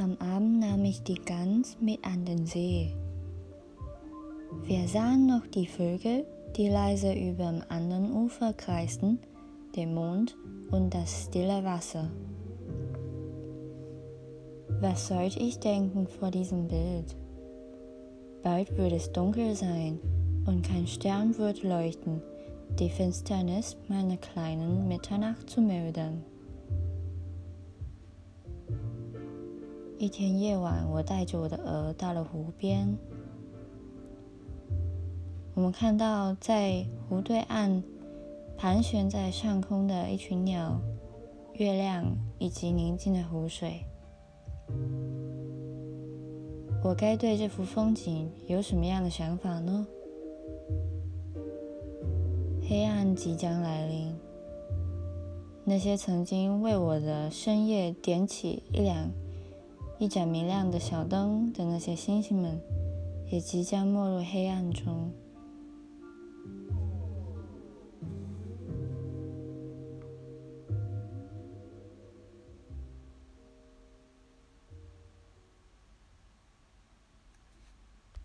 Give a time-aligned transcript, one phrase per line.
[0.00, 2.94] Am Abend nahm ich die Gans mit an den See.
[4.62, 6.24] Wir sahen noch die Vögel,
[6.56, 9.18] die leise über dem anderen Ufer kreisten,
[9.74, 10.36] den Mond
[10.70, 12.08] und das stille Wasser.
[14.80, 17.16] Was sollte ich denken vor diesem Bild?
[18.44, 19.98] Bald würde es dunkel sein
[20.46, 22.22] und kein Stern wird leuchten,
[22.78, 26.24] die Finsternis meiner kleinen Mitternacht zu mildern.
[29.98, 32.96] 一天夜晚，我带着我的鹅到了湖边。
[35.54, 37.82] 我们看到在湖对岸
[38.56, 40.80] 盘旋在上空的一群鸟、
[41.54, 42.04] 月亮
[42.38, 43.80] 以及宁静的湖水。
[46.84, 49.84] 我该对这幅风景有什么样的想法呢？
[52.62, 54.14] 黑暗即将来临，
[55.64, 59.10] 那些曾经为我的深夜点起一两。
[60.00, 62.60] 一盏明亮的小灯的那些星星们，
[63.32, 65.10] 也即将没入黑暗中。